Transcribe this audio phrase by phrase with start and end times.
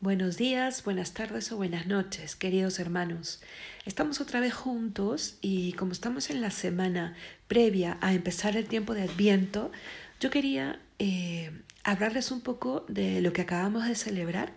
[0.00, 3.40] Buenos días, buenas tardes o buenas noches, queridos hermanos.
[3.84, 7.16] Estamos otra vez juntos y como estamos en la semana
[7.48, 9.72] previa a empezar el tiempo de Adviento,
[10.20, 11.50] yo quería eh,
[11.82, 14.52] hablarles un poco de lo que acabamos de celebrar,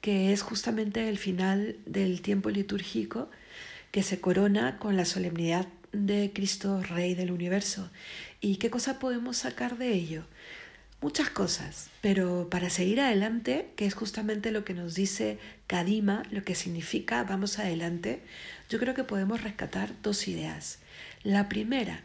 [0.00, 3.32] que es justamente el final del tiempo litúrgico
[3.90, 7.90] que se corona con la solemnidad de Cristo Rey del universo.
[8.40, 10.22] ¿Y qué cosa podemos sacar de ello?
[11.00, 16.44] Muchas cosas, pero para seguir adelante, que es justamente lo que nos dice Kadima, lo
[16.44, 18.22] que significa vamos adelante,
[18.68, 20.78] yo creo que podemos rescatar dos ideas.
[21.22, 22.02] La primera,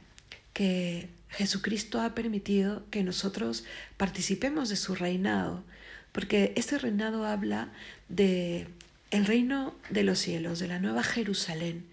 [0.54, 3.66] que Jesucristo ha permitido que nosotros
[3.98, 5.64] participemos de su reinado,
[6.12, 7.72] porque este reinado habla
[8.10, 8.68] de
[9.10, 11.88] el reino de los cielos, de la nueva Jerusalén,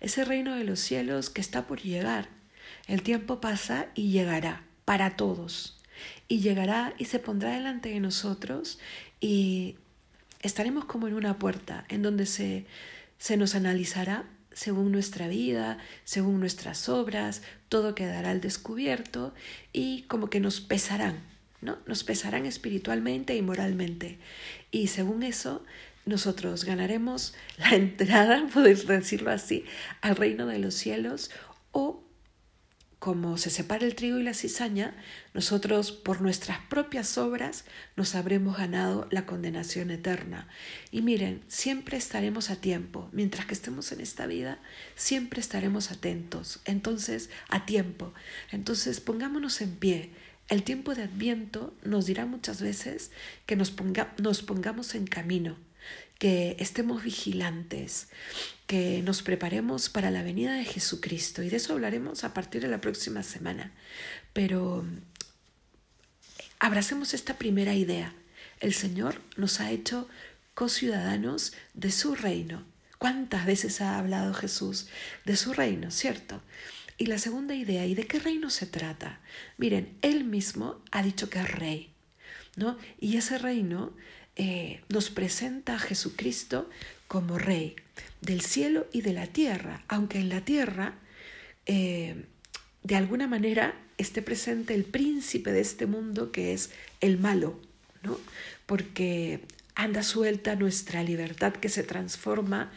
[0.00, 2.28] ese reino de los cielos que está por llegar.
[2.86, 5.76] El tiempo pasa y llegará para todos
[6.28, 8.78] y llegará y se pondrá delante de nosotros
[9.20, 9.76] y
[10.40, 12.66] estaremos como en una puerta en donde se,
[13.18, 19.34] se nos analizará según nuestra vida, según nuestras obras, todo quedará al descubierto
[19.72, 21.18] y como que nos pesarán,
[21.60, 21.78] ¿no?
[21.86, 24.18] Nos pesarán espiritualmente y moralmente.
[24.70, 25.64] Y según eso,
[26.06, 29.64] nosotros ganaremos la entrada, poder decirlo así,
[30.00, 31.30] al reino de los cielos
[31.72, 32.03] o
[33.04, 34.96] como se separa el trigo y la cizaña,
[35.34, 37.66] nosotros por nuestras propias obras
[37.96, 40.48] nos habremos ganado la condenación eterna.
[40.90, 44.58] Y miren, siempre estaremos a tiempo, mientras que estemos en esta vida,
[44.94, 48.14] siempre estaremos atentos, entonces a tiempo.
[48.52, 50.10] Entonces pongámonos en pie.
[50.48, 53.10] El tiempo de Adviento nos dirá muchas veces
[53.44, 53.74] que nos,
[54.16, 55.58] nos pongamos en camino,
[56.18, 58.08] que estemos vigilantes,
[58.66, 62.68] que nos preparemos para la venida de Jesucristo y de eso hablaremos a partir de
[62.68, 63.72] la próxima semana.
[64.32, 64.84] Pero
[66.58, 68.14] abracemos esta primera idea.
[68.60, 70.08] El Señor nos ha hecho
[70.54, 72.64] co-ciudadanos de su reino.
[72.98, 74.86] ¿Cuántas veces ha hablado Jesús
[75.24, 76.40] de su reino, cierto?
[76.96, 79.20] Y la segunda idea, ¿y de qué reino se trata?
[79.58, 81.93] Miren, Él mismo ha dicho que es rey,
[83.00, 83.92] Y ese reino
[84.36, 86.68] eh, nos presenta a Jesucristo
[87.08, 87.76] como rey
[88.20, 90.94] del cielo y de la tierra, aunque en la tierra
[91.66, 92.24] eh,
[92.82, 96.70] de alguna manera esté presente el príncipe de este mundo que es
[97.00, 97.60] el malo,
[98.02, 98.18] ¿no?
[98.66, 99.40] Porque
[99.74, 102.70] anda suelta nuestra libertad que se transforma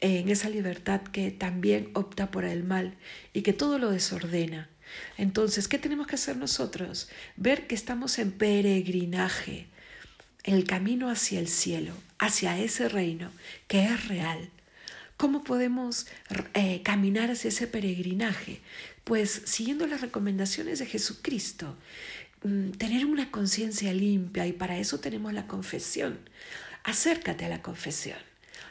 [0.00, 2.94] en esa libertad que también opta por el mal
[3.32, 4.68] y que todo lo desordena.
[5.16, 7.08] Entonces, ¿qué tenemos que hacer nosotros?
[7.36, 9.66] Ver que estamos en peregrinaje,
[10.44, 13.30] el camino hacia el cielo, hacia ese reino
[13.68, 14.50] que es real.
[15.16, 16.06] ¿Cómo podemos
[16.54, 18.60] eh, caminar hacia ese peregrinaje?
[19.04, 21.76] Pues siguiendo las recomendaciones de Jesucristo,
[22.78, 26.18] tener una conciencia limpia y para eso tenemos la confesión.
[26.84, 28.18] Acércate a la confesión.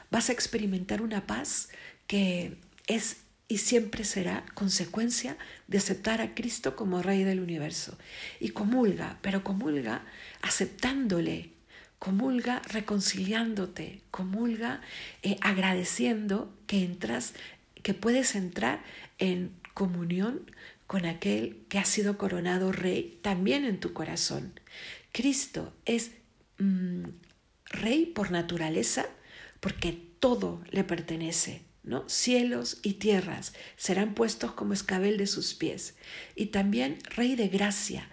[0.09, 1.69] Vas a experimentar una paz
[2.07, 3.17] que es
[3.47, 5.37] y siempre será consecuencia
[5.67, 7.97] de aceptar a Cristo como Rey del universo.
[8.39, 10.05] Y comulga, pero comulga
[10.41, 11.51] aceptándole
[12.01, 14.81] comulga reconciliándote, comulga
[15.21, 17.35] eh, agradeciendo que entras,
[17.83, 18.81] que puedes entrar
[19.19, 20.41] en comunión
[20.91, 24.59] con aquel que ha sido coronado rey también en tu corazón.
[25.13, 26.11] Cristo es
[26.57, 27.05] mm,
[27.63, 29.05] rey por naturaleza
[29.61, 31.61] porque todo le pertenece.
[31.83, 32.03] ¿no?
[32.09, 35.95] Cielos y tierras serán puestos como escabel de sus pies.
[36.35, 38.09] Y también rey de gracia,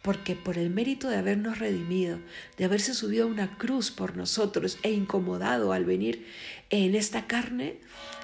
[0.00, 2.18] porque por el mérito de habernos redimido,
[2.56, 6.26] de haberse subido a una cruz por nosotros e incomodado al venir
[6.70, 7.78] en esta carne,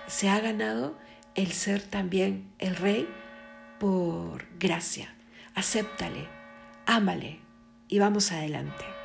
[0.07, 0.99] se ha ganado
[1.35, 3.07] el ser también el rey
[3.79, 5.15] por gracia.
[5.55, 6.29] Acéptale,
[6.87, 7.41] ámale
[7.89, 8.98] y vamos adelante.